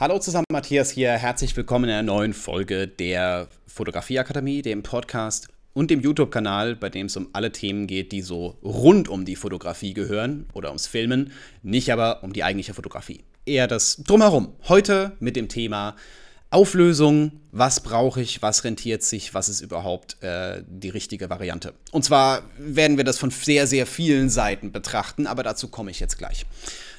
[0.00, 1.10] Hallo zusammen, Matthias hier.
[1.10, 7.06] Herzlich willkommen in einer neuen Folge der Fotografieakademie, dem Podcast und dem YouTube-Kanal, bei dem
[7.06, 11.32] es um alle Themen geht, die so rund um die Fotografie gehören oder ums Filmen,
[11.64, 13.24] nicht aber um die eigentliche Fotografie.
[13.44, 14.54] Eher das Drumherum.
[14.68, 15.96] Heute mit dem Thema
[16.50, 21.74] Auflösung, was brauche ich, was rentiert sich, was ist überhaupt äh, die richtige Variante.
[21.90, 25.98] Und zwar werden wir das von sehr, sehr vielen Seiten betrachten, aber dazu komme ich
[25.98, 26.46] jetzt gleich.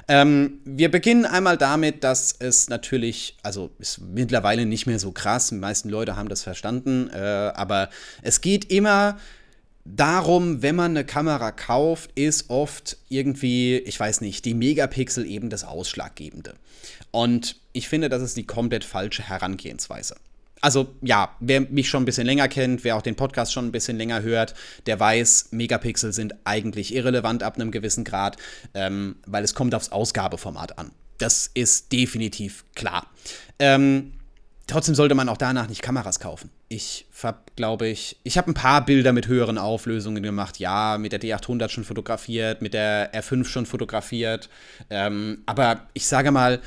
[0.10, 5.50] Ähm, wir beginnen einmal damit, dass es natürlich, also ist mittlerweile nicht mehr so krass,
[5.50, 7.18] die meisten Leute haben das verstanden, äh,
[7.54, 7.90] aber
[8.24, 9.20] es geht immer
[9.86, 15.52] darum, wenn man eine Kamera kauft, ist oft irgendwie, ich weiß nicht, die Megapixel eben
[15.52, 16.56] das Ausschlaggebende.
[17.12, 20.16] Und ich finde, das ist die komplett falsche Herangehensweise
[20.62, 23.72] also ja, wer mich schon ein bisschen länger kennt, wer auch den Podcast schon ein
[23.72, 24.54] bisschen länger hört,
[24.86, 28.38] der weiß, Megapixel sind eigentlich irrelevant ab einem gewissen Grad,
[28.74, 30.92] ähm, weil es kommt aufs Ausgabeformat an.
[31.18, 33.08] Das ist definitiv klar.
[33.60, 34.14] Ähm,
[34.68, 36.50] trotzdem sollte man auch danach nicht Kameras kaufen.
[36.70, 40.60] Ich habe, glaube ich, ich habe ein paar Bilder mit höheren Auflösungen gemacht.
[40.60, 44.50] Ja, mit der D800 schon fotografiert, mit der R5 schon fotografiert.
[44.90, 46.62] Ähm, aber ich sage mal,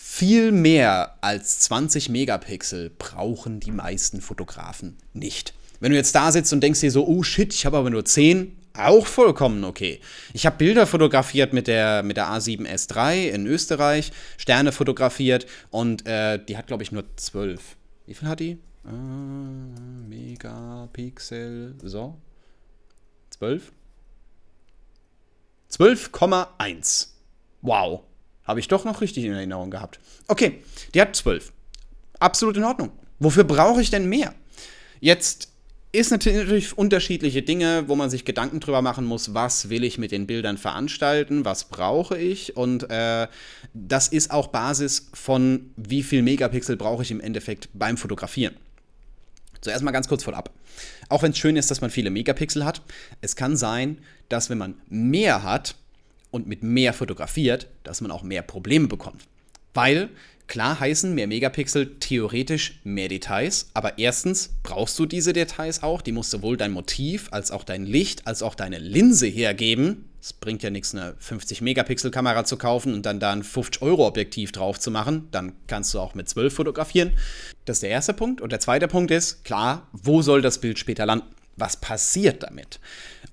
[0.00, 5.54] viel mehr als 20 Megapixel brauchen die meisten Fotografen nicht.
[5.80, 8.04] Wenn du jetzt da sitzt und denkst dir so, oh shit, ich habe aber nur
[8.04, 10.00] 10, auch vollkommen okay.
[10.34, 16.38] Ich habe Bilder fotografiert mit der, mit der A7S3 in Österreich, Sterne fotografiert und äh,
[16.42, 17.76] die hat, glaube ich, nur 12.
[18.06, 18.56] Wie viel hat die?
[18.86, 18.92] Äh,
[20.08, 22.16] Megapixel, so.
[23.30, 23.72] 12?
[25.72, 27.08] 12,1.
[27.62, 28.04] Wow.
[28.48, 30.00] Habe ich doch noch richtig in Erinnerung gehabt.
[30.26, 30.62] Okay,
[30.94, 31.52] die hat 12.
[32.18, 32.90] Absolut in Ordnung.
[33.18, 34.34] Wofür brauche ich denn mehr?
[35.00, 35.52] Jetzt
[35.92, 40.12] ist natürlich unterschiedliche Dinge, wo man sich Gedanken drüber machen muss, was will ich mit
[40.12, 43.28] den Bildern veranstalten, was brauche ich und äh,
[43.74, 48.56] das ist auch Basis von wie viel Megapixel brauche ich im Endeffekt beim Fotografieren.
[49.60, 50.50] Zuerst mal ganz kurz vorab.
[51.08, 52.82] Auch wenn es schön ist, dass man viele Megapixel hat,
[53.20, 53.98] es kann sein,
[54.28, 55.74] dass wenn man mehr hat,
[56.30, 59.22] und mit mehr fotografiert, dass man auch mehr Probleme bekommt.
[59.74, 60.08] Weil
[60.46, 66.12] klar heißen mehr Megapixel theoretisch mehr Details, aber erstens brauchst du diese Details auch, die
[66.12, 70.04] muss sowohl dein Motiv als auch dein Licht als auch deine Linse hergeben.
[70.20, 73.82] Es bringt ja nichts, eine 50 Megapixel Kamera zu kaufen und dann da ein 50
[73.82, 75.28] Euro Objektiv drauf zu machen.
[75.30, 77.12] Dann kannst du auch mit 12 fotografieren.
[77.66, 78.40] Das ist der erste Punkt.
[78.40, 81.26] Und der zweite Punkt ist, klar, wo soll das Bild später landen?
[81.56, 82.80] Was passiert damit?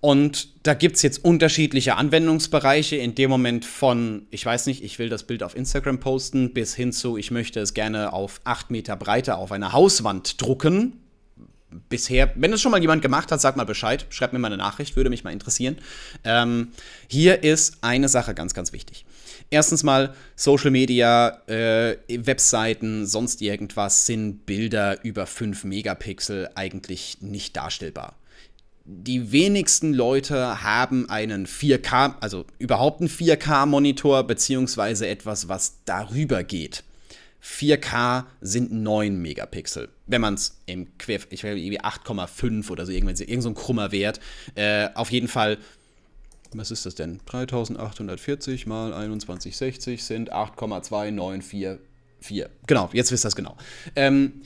[0.05, 4.99] Und da gibt es jetzt unterschiedliche Anwendungsbereiche in dem Moment von, ich weiß nicht, ich
[4.99, 8.69] will das Bild auf Instagram posten, bis hin zu, ich möchte es gerne auf 8
[8.69, 11.01] Meter Breite auf einer Hauswand drucken.
[11.89, 14.57] Bisher, wenn es schon mal jemand gemacht hat, sag mal Bescheid, schreibt mir mal eine
[14.57, 15.79] Nachricht, würde mich mal interessieren.
[16.23, 16.67] Ähm,
[17.07, 19.07] hier ist eine Sache ganz, ganz wichtig.
[19.49, 27.57] Erstens mal, Social Media, äh, Webseiten, sonst irgendwas sind Bilder über 5 Megapixel eigentlich nicht
[27.57, 28.15] darstellbar
[28.85, 36.83] die wenigsten Leute haben einen 4K, also überhaupt einen 4K-Monitor, beziehungsweise etwas, was darüber geht.
[37.43, 39.89] 4K sind 9 Megapixel.
[40.05, 43.55] Wenn man es im Quer, ich will irgendwie 8,5 oder so, irgendwann, irgend so ein
[43.55, 44.19] krummer Wert.
[44.53, 45.57] Äh, auf jeden Fall,
[46.53, 47.19] was ist das denn?
[47.25, 51.77] 3840 mal 2160 sind 8,2944.
[52.67, 53.57] Genau, jetzt wisst ihr das genau.
[53.95, 54.41] Ähm,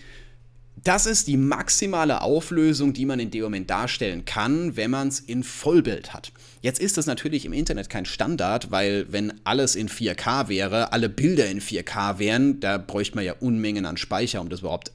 [0.84, 5.20] das ist die maximale Auflösung, die man in dem Moment darstellen kann, wenn man es
[5.20, 6.32] in Vollbild hat.
[6.62, 11.10] Jetzt ist das natürlich im Internet kein Standard, weil wenn alles in 4K wäre, alle
[11.10, 14.92] Bilder in 4K wären, da bräuchte man ja Unmengen an Speicher, um das überhaupt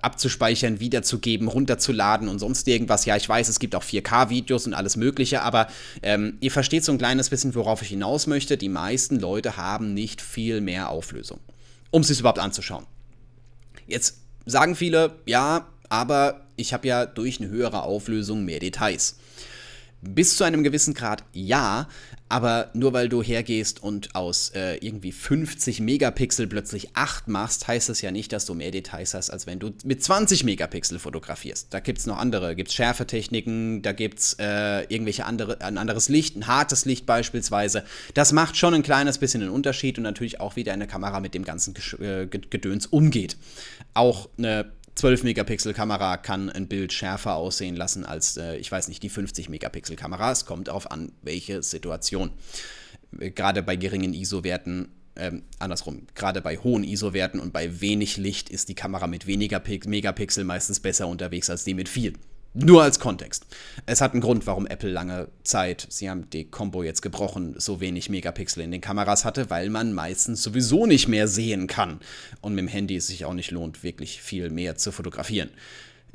[0.00, 3.04] abzuspeichern, wiederzugeben, runterzuladen und sonst irgendwas.
[3.04, 5.68] Ja, ich weiß, es gibt auch 4K-Videos und alles Mögliche, aber
[6.02, 8.56] ähm, ihr versteht so ein kleines bisschen, worauf ich hinaus möchte.
[8.56, 11.40] Die meisten Leute haben nicht viel mehr Auflösung,
[11.90, 12.86] um es sich überhaupt anzuschauen.
[13.86, 19.16] Jetzt sagen viele, ja, aber ich habe ja durch eine höhere Auflösung mehr Details.
[20.00, 21.88] Bis zu einem gewissen Grad ja,
[22.28, 27.88] aber nur weil du hergehst und aus äh, irgendwie 50 Megapixel plötzlich 8 machst, heißt
[27.88, 31.68] das ja nicht, dass du mehr Details hast, als wenn du mit 20 Megapixel fotografierst.
[31.70, 35.78] Da gibt es noch andere, gibt es Schärfetechniken, da gibt es äh, irgendwelche andere, ein
[35.78, 37.82] anderes Licht, ein hartes Licht beispielsweise.
[38.14, 41.34] Das macht schon ein kleines bisschen einen Unterschied und natürlich auch, wie deine Kamera mit
[41.34, 43.36] dem ganzen äh, Gedöns umgeht.
[43.94, 48.88] Auch eine 12 Megapixel Kamera kann ein Bild schärfer aussehen lassen als, äh, ich weiß
[48.88, 50.32] nicht, die 50 Megapixel Kamera.
[50.32, 52.32] Es kommt darauf an, welche Situation.
[53.12, 58.68] Gerade bei geringen ISO-Werten, ähm, andersrum, gerade bei hohen ISO-Werten und bei wenig Licht ist
[58.70, 62.14] die Kamera mit weniger Megapixel meistens besser unterwegs als die mit viel.
[62.54, 63.46] Nur als Kontext.
[63.84, 67.80] Es hat einen Grund, warum Apple lange Zeit, sie haben die Combo jetzt gebrochen, so
[67.80, 72.00] wenig Megapixel in den Kameras hatte, weil man meistens sowieso nicht mehr sehen kann.
[72.40, 75.50] Und mit dem Handy es sich auch nicht lohnt, wirklich viel mehr zu fotografieren.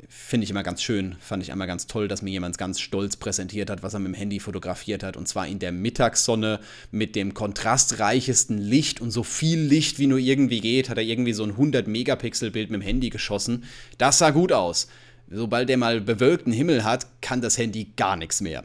[0.08, 3.16] Finde ich immer ganz schön, fand ich einmal ganz toll, dass mir jemand ganz stolz
[3.16, 5.16] präsentiert hat, was er mit dem Handy fotografiert hat.
[5.16, 6.60] Und zwar in der Mittagssonne
[6.90, 11.32] mit dem kontrastreichesten Licht und so viel Licht wie nur irgendwie geht, hat er irgendwie
[11.32, 13.64] so ein 100 Megapixel Bild mit dem Handy geschossen.
[13.98, 14.88] Das sah gut aus
[15.30, 18.64] sobald der mal bewölkten Himmel hat, kann das Handy gar nichts mehr.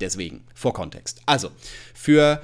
[0.00, 1.20] Deswegen, vor Kontext.
[1.26, 1.50] Also,
[1.94, 2.40] für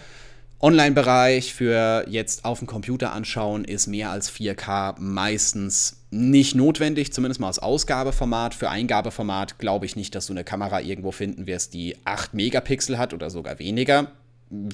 [0.60, 7.40] Online-Bereich, für jetzt auf dem Computer anschauen, ist mehr als 4K meistens nicht notwendig, zumindest
[7.40, 8.54] mal als Ausgabeformat.
[8.54, 12.98] Für Eingabeformat glaube ich nicht, dass du eine Kamera irgendwo finden wirst, die 8 Megapixel
[12.98, 14.12] hat oder sogar weniger.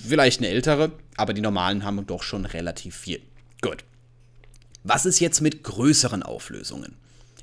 [0.09, 3.21] Vielleicht eine ältere, aber die normalen haben doch schon relativ viel.
[3.61, 3.85] Gut.
[4.83, 6.97] Was ist jetzt mit größeren Auflösungen?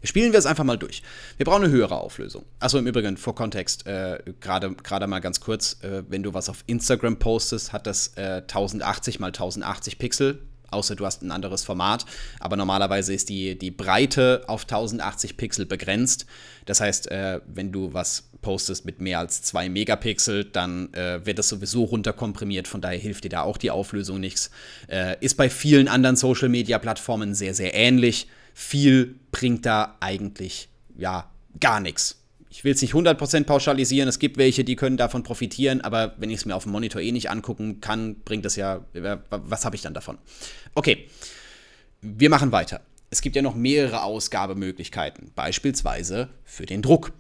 [0.04, 1.02] Spielen wir es einfach mal durch.
[1.38, 2.44] Wir brauchen eine höhere Auflösung.
[2.60, 6.64] Achso, im Übrigen, vor Kontext, äh, gerade mal ganz kurz, äh, wenn du was auf
[6.68, 10.40] Instagram postest, hat das äh, 1080 mal 1080 Pixel,
[10.72, 12.06] außer du hast ein anderes Format.
[12.42, 16.26] Aber normalerweise ist die, die Breite auf 1080 Pixel begrenzt.
[16.66, 21.40] Das heißt, äh, wenn du was postest mit mehr als 2 Megapixel, dann äh, wird
[21.40, 22.68] das sowieso runterkomprimiert.
[22.68, 24.52] Von daher hilft dir da auch die Auflösung nichts.
[24.90, 31.30] Äh, ist bei vielen anderen Social-Media-Plattformen sehr, sehr ähnlich viel bringt da eigentlich ja
[31.60, 32.20] gar nichts.
[32.50, 36.30] Ich will es nicht 100% pauschalisieren, es gibt welche, die können davon profitieren, aber wenn
[36.30, 38.86] ich es mir auf dem Monitor eh nicht angucken kann, bringt das ja,
[39.30, 40.20] was habe ich dann davon?
[40.76, 41.10] Okay,
[42.02, 42.82] wir machen weiter.
[43.10, 47.14] Es gibt ja noch mehrere Ausgabemöglichkeiten, beispielsweise für den Druck.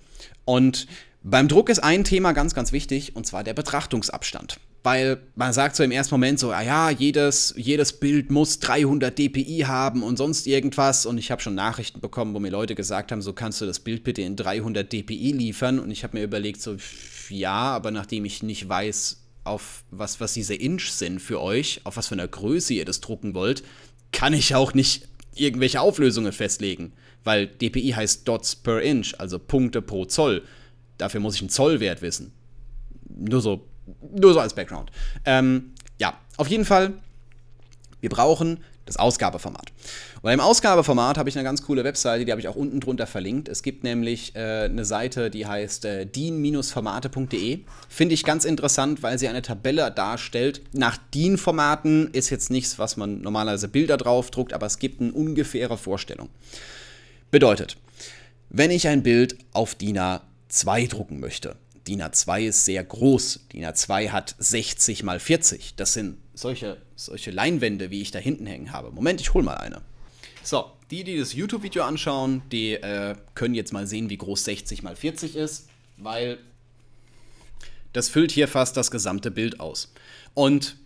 [0.45, 0.87] Und
[1.23, 5.77] beim Druck ist ein Thema ganz, ganz wichtig, und zwar der Betrachtungsabstand weil man sagt
[5.77, 10.17] so im ersten Moment so, ah ja, jedes, jedes Bild muss 300 dpi haben und
[10.17, 11.05] sonst irgendwas.
[11.05, 13.79] Und ich habe schon Nachrichten bekommen, wo mir Leute gesagt haben, so kannst du das
[13.79, 15.79] Bild bitte in 300 dpi liefern.
[15.79, 16.75] Und ich habe mir überlegt so,
[17.29, 21.95] ja, aber nachdem ich nicht weiß, auf was, was diese Inch sind für euch, auf
[21.95, 23.63] was für einer Größe ihr das drucken wollt,
[24.11, 26.91] kann ich auch nicht irgendwelche Auflösungen festlegen.
[27.23, 30.43] Weil dpi heißt Dots per Inch, also Punkte pro Zoll.
[30.97, 32.33] Dafür muss ich einen Zollwert wissen.
[33.07, 33.65] Nur so
[34.13, 34.91] nur so als Background.
[35.25, 36.93] Ähm, ja, auf jeden Fall,
[38.01, 39.71] wir brauchen das Ausgabeformat.
[40.21, 43.07] Und im Ausgabeformat habe ich eine ganz coole Webseite, die habe ich auch unten drunter
[43.07, 43.47] verlinkt.
[43.47, 47.59] Es gibt nämlich äh, eine Seite, die heißt äh, din-formate.de.
[47.87, 50.61] Finde ich ganz interessant, weil sie eine Tabelle darstellt.
[50.73, 55.77] Nach DIN-Formaten ist jetzt nichts, was man normalerweise Bilder draufdruckt, aber es gibt eine ungefähre
[55.77, 56.29] Vorstellung.
[57.31, 57.77] Bedeutet,
[58.49, 61.55] wenn ich ein Bild auf DIN A2 drucken möchte,
[61.87, 63.47] DIN A2 ist sehr groß.
[63.51, 65.75] DIN A2 hat 60 mal 40.
[65.75, 68.91] Das sind solche, solche Leinwände, wie ich da hinten hängen habe.
[68.91, 69.81] Moment, ich hole mal eine.
[70.43, 74.83] So, die, die das YouTube-Video anschauen, die äh, können jetzt mal sehen, wie groß 60
[74.83, 76.37] mal 40 ist, weil
[77.93, 79.93] das füllt hier fast das gesamte Bild aus.
[80.33, 80.77] Und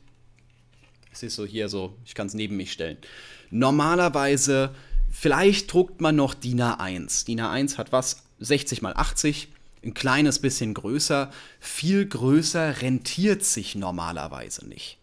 [1.11, 2.97] es ist so hier so, ich kann es neben mich stellen.
[3.49, 4.75] Normalerweise,
[5.09, 7.25] vielleicht druckt man noch DIN A1.
[7.25, 8.23] DIN A1 hat was?
[8.39, 9.47] 60 mal 80
[9.83, 11.31] ein kleines bisschen größer.
[11.59, 14.97] Viel größer rentiert sich normalerweise nicht.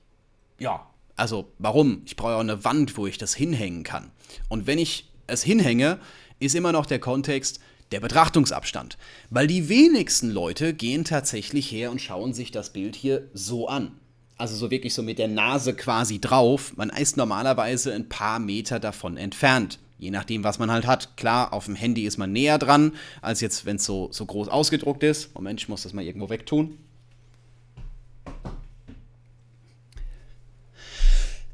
[0.59, 0.87] Ja,
[1.17, 2.03] also warum?
[2.07, 4.11] Ich brauche auch eine Wand, wo ich das hinhängen kann.
[4.49, 5.99] Und wenn ich es hinhänge,
[6.41, 7.61] ist immer noch der Kontext
[7.93, 8.99] der Betrachtungsabstand.
[9.31, 13.93] Weil die wenigsten Leute gehen tatsächlich her und schauen sich das Bild hier so an.
[14.37, 16.77] Also so wirklich so mit der Nase quasi drauf.
[16.77, 19.79] Man ist normalerweise ein paar Meter davon entfernt.
[20.05, 21.17] Je nachdem, was man halt hat.
[21.17, 24.49] Klar, auf dem Handy ist man näher dran, als jetzt, wenn es so, so groß
[24.49, 25.35] ausgedruckt ist.
[25.35, 26.77] Moment, ich muss das mal irgendwo wegtun.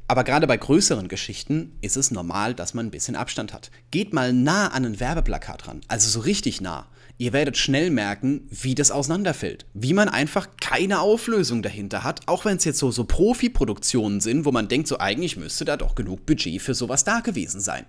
[0.09, 3.71] Aber gerade bei größeren Geschichten ist es normal, dass man ein bisschen Abstand hat.
[3.89, 6.89] Geht mal nah an ein Werbeplakat ran, also so richtig nah.
[7.17, 9.65] Ihr werdet schnell merken, wie das auseinanderfällt.
[9.73, 14.43] Wie man einfach keine Auflösung dahinter hat, auch wenn es jetzt so, so Profi-Produktionen sind,
[14.43, 17.85] wo man denkt, so eigentlich müsste da doch genug Budget für sowas da gewesen sein.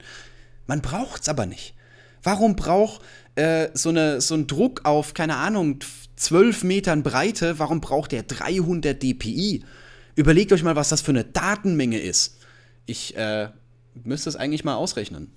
[0.67, 1.75] Man braucht es aber nicht.
[2.23, 3.03] Warum braucht
[3.35, 5.81] äh, so, eine, so ein Druck auf, keine Ahnung,
[6.17, 9.65] 12 Metern Breite, warum braucht der 300 dpi?
[10.15, 12.39] Überlegt euch mal, was das für eine Datenmenge ist.
[12.87, 13.49] Ich äh,
[14.05, 15.33] müsste es eigentlich mal ausrechnen.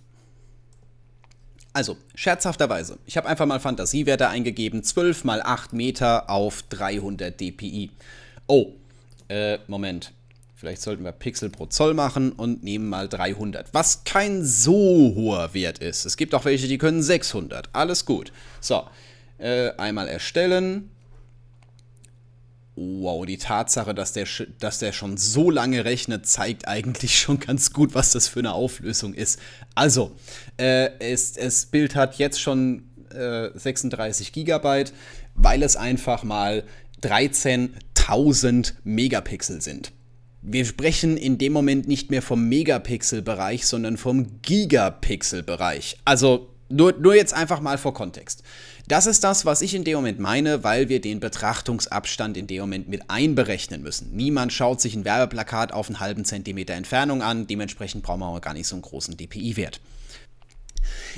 [1.74, 7.92] Also, scherzhafterweise, ich habe einfach mal Fantasiewerte eingegeben, 12 mal 8 Meter auf 300 dpi.
[8.48, 8.72] Oh,
[9.28, 10.14] äh, Moment.
[10.58, 15.54] Vielleicht sollten wir Pixel pro Zoll machen und nehmen mal 300, was kein so hoher
[15.54, 16.06] Wert ist.
[16.06, 17.70] Es gibt auch welche, die können 600.
[17.74, 18.32] Alles gut.
[18.62, 18.84] So,
[19.38, 20.92] äh, einmal erstellen.
[22.78, 24.28] Wow, die Tatsache, dass der,
[24.60, 28.54] dass der schon so lange rechnet, zeigt eigentlich schon ganz gut, was das für eine
[28.54, 29.42] Auflösung ist.
[29.76, 30.16] Also,
[30.56, 34.94] äh, es, das Bild hat jetzt schon äh, 36 Gigabyte,
[35.34, 36.64] weil es einfach mal
[37.02, 39.92] 13.000 Megapixel sind.
[40.48, 45.98] Wir sprechen in dem Moment nicht mehr vom Megapixel-Bereich, sondern vom Gigapixel-Bereich.
[46.06, 48.44] Also nur, nur jetzt einfach mal vor Kontext.
[48.88, 52.62] Das ist das, was ich in dem Moment meine, weil wir den Betrachtungsabstand in dem
[52.62, 54.16] Moment mit einberechnen müssen.
[54.16, 58.40] Niemand schaut sich ein Werbeplakat auf einen halben Zentimeter Entfernung an, dementsprechend brauchen wir auch
[58.40, 59.82] gar nicht so einen großen DPI-Wert.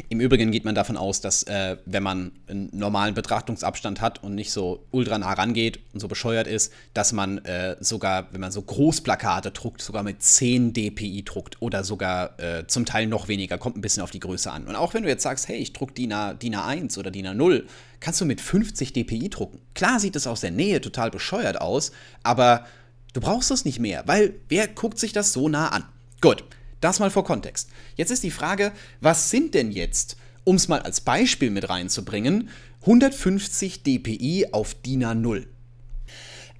[0.09, 4.35] Im Übrigen geht man davon aus, dass äh, wenn man einen normalen Betrachtungsabstand hat und
[4.35, 8.51] nicht so ultra nah rangeht und so bescheuert ist, dass man äh, sogar, wenn man
[8.51, 13.57] so Großplakate druckt, sogar mit 10 dpi druckt oder sogar äh, zum Teil noch weniger,
[13.57, 14.65] kommt ein bisschen auf die Größe an.
[14.67, 17.27] Und auch wenn du jetzt sagst, hey, ich druck DIN, A, DIN A1 oder DIN
[17.27, 17.63] A0,
[17.99, 19.59] kannst du mit 50 dpi drucken.
[19.73, 21.91] Klar sieht es aus der Nähe total bescheuert aus,
[22.23, 22.65] aber
[23.13, 25.85] du brauchst es nicht mehr, weil wer guckt sich das so nah an?
[26.21, 26.43] Gut,
[26.81, 27.69] das mal vor Kontext.
[27.95, 32.49] Jetzt ist die Frage, was sind denn jetzt, um es mal als Beispiel mit reinzubringen,
[32.81, 35.45] 150 dpi auf DIN A0?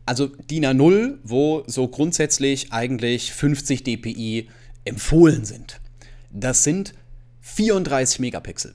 [0.05, 4.49] Also DIN A0, wo so grundsätzlich eigentlich 50 dpi
[4.85, 5.79] empfohlen sind.
[6.31, 6.93] Das sind
[7.41, 8.73] 34 Megapixel.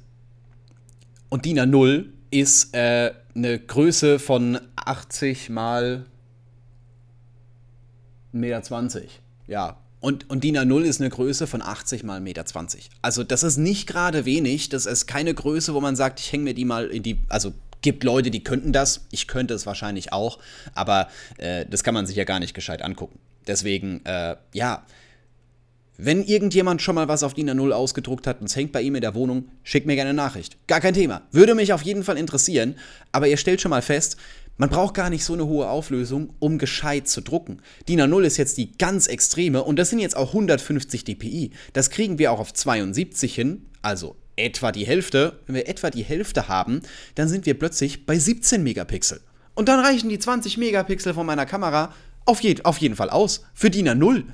[1.28, 6.06] Und DIN A0 ist äh, eine Größe von 80 mal
[8.34, 9.08] 1,20 Meter.
[9.46, 12.44] Ja, und, und DIN A0 ist eine Größe von 80 mal 1,20 Meter.
[13.02, 14.68] Also das ist nicht gerade wenig.
[14.68, 17.20] Das ist keine Größe, wo man sagt, ich hänge mir die mal in die.
[17.28, 19.06] Also gibt Leute, die könnten das.
[19.12, 20.40] Ich könnte es wahrscheinlich auch.
[20.74, 23.20] Aber äh, das kann man sich ja gar nicht gescheit angucken.
[23.46, 24.84] Deswegen, äh, ja.
[25.98, 28.96] Wenn irgendjemand schon mal was auf DIN A0 ausgedruckt hat und es hängt bei ihm
[28.96, 30.56] in der Wohnung, schickt mir gerne eine Nachricht.
[30.66, 31.22] Gar kein Thema.
[31.30, 32.74] Würde mich auf jeden Fall interessieren.
[33.12, 34.16] Aber ihr stellt schon mal fest,
[34.56, 37.60] man braucht gar nicht so eine hohe Auflösung, um gescheit zu drucken.
[37.88, 41.50] DIN A0 ist jetzt die ganz extreme und das sind jetzt auch 150 dpi.
[41.72, 45.40] Das kriegen wir auch auf 72 hin, also etwa die Hälfte.
[45.46, 46.82] Wenn wir etwa die Hälfte haben,
[47.14, 49.20] dann sind wir plötzlich bei 17 Megapixel.
[49.54, 51.92] Und dann reichen die 20 Megapixel von meiner Kamera
[52.24, 53.44] auf, je auf jeden Fall aus.
[53.54, 54.24] Für DIN A0.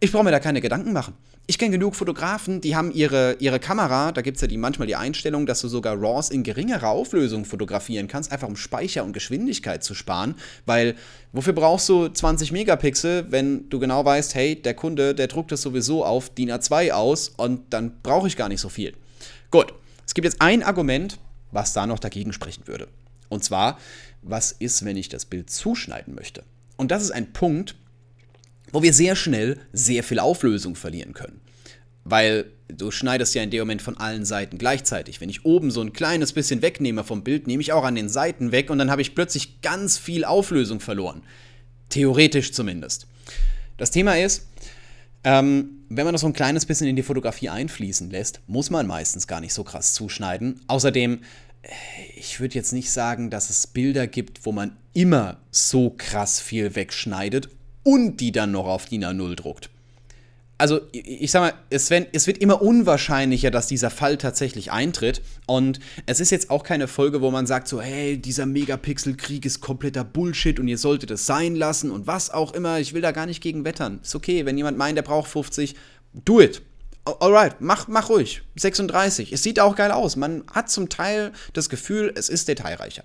[0.00, 1.14] Ich brauche mir da keine Gedanken machen
[1.48, 4.88] ich kenne genug Fotografen, die haben ihre, ihre Kamera, da gibt es ja die, manchmal
[4.88, 9.12] die Einstellung, dass du sogar RAWs in geringerer Auflösung fotografieren kannst, einfach um Speicher und
[9.12, 10.34] Geschwindigkeit zu sparen,
[10.64, 10.96] weil
[11.32, 15.62] wofür brauchst du 20 Megapixel, wenn du genau weißt, hey, der Kunde, der druckt das
[15.62, 18.94] sowieso auf DIN A2 aus und dann brauche ich gar nicht so viel.
[19.52, 19.72] Gut,
[20.04, 21.18] es gibt jetzt ein Argument,
[21.52, 22.88] was da noch dagegen sprechen würde.
[23.28, 23.78] Und zwar,
[24.22, 26.42] was ist, wenn ich das Bild zuschneiden möchte?
[26.76, 27.76] Und das ist ein Punkt,
[28.72, 31.40] wo wir sehr schnell sehr viel Auflösung verlieren können.
[32.04, 35.20] Weil du schneidest ja in dem Moment von allen Seiten gleichzeitig.
[35.20, 38.08] Wenn ich oben so ein kleines bisschen wegnehme vom Bild, nehme ich auch an den
[38.08, 41.22] Seiten weg und dann habe ich plötzlich ganz viel Auflösung verloren.
[41.88, 43.06] Theoretisch zumindest.
[43.76, 44.46] Das Thema ist,
[45.24, 48.86] ähm, wenn man das so ein kleines bisschen in die Fotografie einfließen lässt, muss man
[48.86, 50.60] meistens gar nicht so krass zuschneiden.
[50.66, 51.20] Außerdem,
[51.62, 51.68] äh,
[52.16, 56.74] ich würde jetzt nicht sagen, dass es Bilder gibt, wo man immer so krass viel
[56.74, 57.48] wegschneidet
[57.86, 59.70] und die dann noch auf DIN A0 druckt.
[60.58, 65.22] Also, ich sag mal, es, wenn, es wird immer unwahrscheinlicher, dass dieser Fall tatsächlich eintritt.
[65.46, 69.60] Und es ist jetzt auch keine Folge, wo man sagt, so, hey, dieser Megapixel-Krieg ist
[69.60, 72.80] kompletter Bullshit und ihr solltet es sein lassen und was auch immer.
[72.80, 74.00] Ich will da gar nicht gegen wettern.
[74.02, 75.76] Ist okay, wenn jemand meint, der braucht 50,
[76.24, 76.62] do it.
[77.04, 78.42] Alright, mach, mach ruhig.
[78.56, 79.32] 36.
[79.32, 80.16] Es sieht auch geil aus.
[80.16, 83.04] Man hat zum Teil das Gefühl, es ist detailreicher.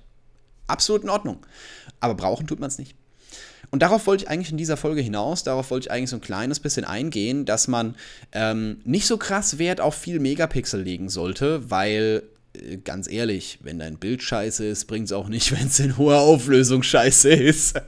[0.65, 1.45] Absolut in Ordnung.
[1.99, 2.95] Aber brauchen tut man es nicht.
[3.71, 6.21] Und darauf wollte ich eigentlich in dieser Folge hinaus, darauf wollte ich eigentlich so ein
[6.21, 7.95] kleines bisschen eingehen, dass man
[8.33, 12.23] ähm, nicht so krass Wert auf viel Megapixel legen sollte, weil
[12.53, 15.97] äh, ganz ehrlich, wenn dein Bild scheiße ist, bringt es auch nicht, wenn es in
[15.97, 17.79] hoher Auflösung scheiße ist.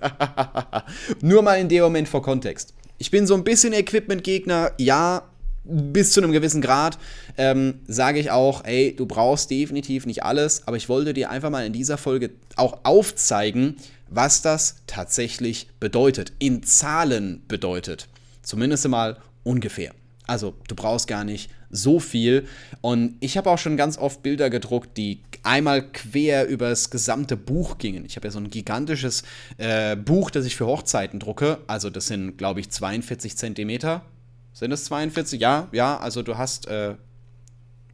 [1.22, 2.74] Nur mal in dem Moment vor Kontext.
[2.98, 5.24] Ich bin so ein bisschen Equipment-Gegner, ja,
[5.64, 6.98] bis zu einem gewissen Grad
[7.38, 11.50] ähm, sage ich auch, ey, du brauchst definitiv nicht alles, aber ich wollte dir einfach
[11.50, 13.78] mal in dieser Folge auch aufzeigen,
[14.10, 18.08] was das tatsächlich bedeutet, in Zahlen bedeutet.
[18.42, 19.94] Zumindest mal ungefähr.
[20.28, 22.48] Also du brauchst gar nicht so viel.
[22.82, 27.36] Und ich habe auch schon ganz oft Bilder gedruckt, die einmal quer über das gesamte
[27.36, 28.06] Buch gingen.
[28.06, 29.24] Ich habe ja so ein gigantisches
[29.58, 31.58] äh, Buch, das ich für Hochzeiten drucke.
[31.68, 34.06] Also das sind, glaube ich, 42 Zentimeter.
[34.54, 35.42] Sind es 42?
[35.42, 35.98] Ja, ja.
[35.98, 36.96] Also du hast, äh,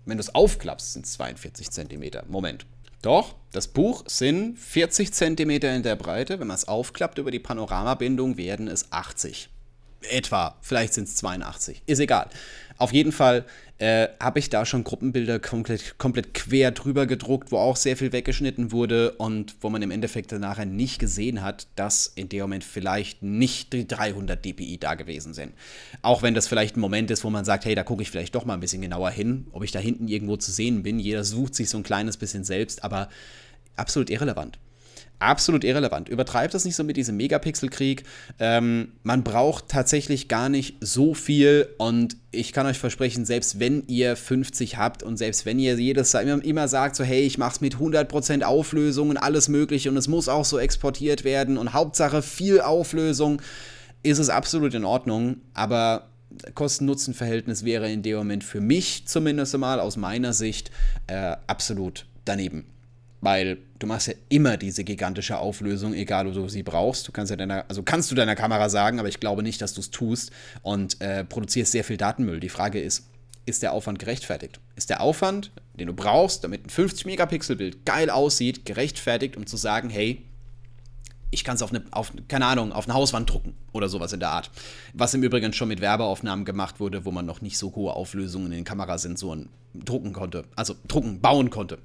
[0.06, 2.26] wenn du es aufklappst, sind es 42 Zentimeter.
[2.28, 2.66] Moment.
[3.02, 6.40] Doch, das Buch sind 40 cm in der Breite.
[6.40, 9.50] Wenn man es aufklappt über die Panoramabindung, werden es 80.
[10.02, 11.82] Etwa, vielleicht sind es 82.
[11.86, 12.30] Ist egal.
[12.78, 13.46] Auf jeden Fall
[13.80, 18.14] äh, habe ich da schon Gruppenbilder komplett, komplett quer drüber gedruckt, wo auch sehr viel
[18.14, 22.64] weggeschnitten wurde und wo man im Endeffekt nachher nicht gesehen hat, dass in dem Moment
[22.64, 25.54] vielleicht nicht die 300 dpi da gewesen sind.
[26.02, 28.36] Auch wenn das vielleicht ein Moment ist, wo man sagt, hey, da gucke ich vielleicht
[28.36, 31.00] doch mal ein bisschen genauer hin, ob ich da hinten irgendwo zu sehen bin.
[31.00, 33.10] Jeder sucht sich so ein kleines bisschen selbst, aber
[33.76, 34.60] absolut irrelevant
[35.20, 36.10] absolut irrelevant.
[36.10, 38.04] Übertreibt das nicht so mit diesem Megapixelkrieg.
[38.40, 43.84] Ähm, man braucht tatsächlich gar nicht so viel und ich kann euch versprechen, selbst wenn
[43.88, 47.62] ihr 50 habt und selbst wenn ihr jedes immer, immer sagt, so hey, ich mach's
[47.62, 52.22] mit 100% Auflösung und alles mögliche und es muss auch so exportiert werden und Hauptsache
[52.22, 53.42] viel Auflösung,
[54.04, 56.10] ist es absolut in Ordnung, aber
[56.54, 60.72] Kosten-Nutzen-Verhältnis wäre in dem Moment für mich zumindest mal aus meiner Sicht
[61.08, 62.66] äh, absolut daneben.
[63.22, 67.08] Weil du machst ja immer diese gigantische Auflösung, egal wo du sie brauchst.
[67.08, 69.74] Du kannst ja deiner, also kannst du deiner Kamera sagen, aber ich glaube nicht, dass
[69.74, 72.40] du es tust und äh, produzierst sehr viel Datenmüll.
[72.40, 73.10] Die Frage ist,
[73.46, 74.60] ist der Aufwand gerechtfertigt?
[74.76, 79.90] Ist der Aufwand, den du brauchst, damit ein 50-Megapixel-Bild geil aussieht, gerechtfertigt, um zu sagen,
[79.90, 80.24] hey,
[81.32, 84.20] ich kann es auf eine, auf, keine Ahnung, auf eine Hauswand drucken oder sowas in
[84.20, 84.50] der Art.
[84.94, 88.48] Was im Übrigen schon mit Werbeaufnahmen gemacht wurde, wo man noch nicht so hohe Auflösungen
[88.48, 91.78] in den Kamerasensoren drucken konnte, also drucken, bauen konnte.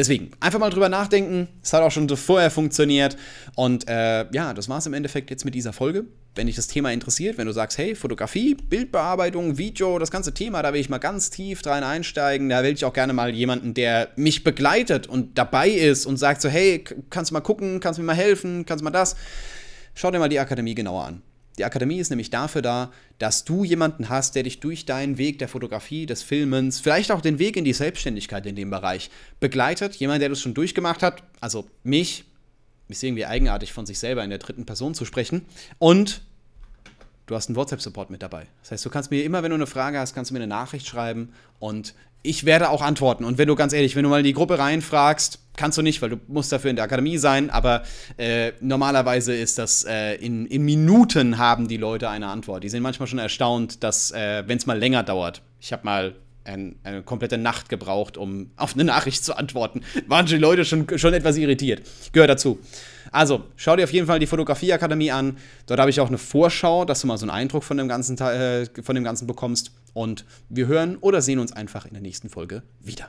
[0.00, 1.48] Deswegen, einfach mal drüber nachdenken.
[1.62, 3.18] Es hat auch schon vorher funktioniert.
[3.54, 6.06] Und äh, ja, das war es im Endeffekt jetzt mit dieser Folge.
[6.34, 10.62] Wenn dich das Thema interessiert, wenn du sagst, hey, Fotografie, Bildbearbeitung, Video, das ganze Thema,
[10.62, 12.48] da will ich mal ganz tief rein einsteigen.
[12.48, 16.40] Da will ich auch gerne mal jemanden, der mich begleitet und dabei ist und sagt
[16.40, 19.16] so, hey, kannst du mal gucken, kannst du mir mal helfen, kannst du mal das.
[19.92, 21.22] Schau dir mal die Akademie genauer an.
[21.60, 25.38] Die Akademie ist nämlich dafür da, dass du jemanden hast, der dich durch deinen Weg
[25.40, 29.94] der Fotografie, des Filmens, vielleicht auch den Weg in die Selbstständigkeit in dem Bereich begleitet.
[29.96, 32.24] Jemand, der das schon durchgemacht hat, also mich,
[32.88, 35.44] ist irgendwie eigenartig von sich selber in der dritten Person zu sprechen.
[35.78, 36.22] Und
[37.26, 38.46] du hast einen WhatsApp-Support mit dabei.
[38.62, 40.46] Das heißt, du kannst mir immer, wenn du eine Frage hast, kannst du mir eine
[40.46, 43.24] Nachricht schreiben und ich werde auch antworten.
[43.24, 46.00] Und wenn du ganz ehrlich, wenn du mal in die Gruppe reinfragst, kannst du nicht,
[46.02, 47.82] weil du musst dafür in der Akademie sein, aber
[48.16, 52.64] äh, normalerweise ist das äh, in, in, Minuten haben die Leute eine Antwort.
[52.64, 55.42] Die sind manchmal schon erstaunt, dass, äh, wenn es mal länger dauert.
[55.60, 59.82] Ich habe mal ein, eine komplette Nacht gebraucht, um auf eine Nachricht zu antworten.
[60.06, 61.82] Waren die Leute schon, schon etwas irritiert.
[62.12, 62.58] Gehört dazu.
[63.12, 65.36] Also, schau dir auf jeden Fall die Fotografieakademie an.
[65.66, 68.18] Dort habe ich auch eine Vorschau, dass du mal so einen Eindruck von dem, ganzen,
[68.18, 69.72] äh, von dem Ganzen bekommst.
[69.92, 73.08] Und wir hören oder sehen uns einfach in der nächsten Folge wieder.